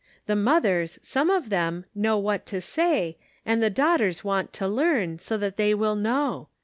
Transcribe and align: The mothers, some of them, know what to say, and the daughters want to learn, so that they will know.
The 0.25 0.35
mothers, 0.35 0.97
some 1.03 1.29
of 1.29 1.49
them, 1.51 1.85
know 1.93 2.17
what 2.17 2.47
to 2.47 2.59
say, 2.59 3.19
and 3.45 3.61
the 3.61 3.69
daughters 3.69 4.23
want 4.23 4.51
to 4.53 4.67
learn, 4.67 5.19
so 5.19 5.37
that 5.37 5.57
they 5.57 5.75
will 5.75 5.95
know. 5.95 6.47